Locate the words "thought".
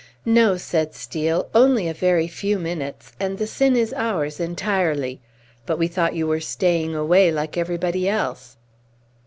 5.87-6.15